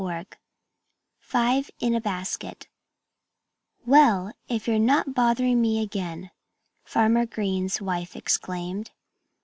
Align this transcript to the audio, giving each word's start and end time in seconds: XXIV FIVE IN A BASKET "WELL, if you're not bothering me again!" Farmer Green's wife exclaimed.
XXIV 0.01 0.25
FIVE 1.19 1.69
IN 1.79 1.93
A 1.93 2.01
BASKET 2.01 2.65
"WELL, 3.85 4.31
if 4.49 4.67
you're 4.67 4.79
not 4.79 5.13
bothering 5.13 5.61
me 5.61 5.79
again!" 5.79 6.31
Farmer 6.83 7.27
Green's 7.27 7.79
wife 7.79 8.15
exclaimed. 8.15 8.89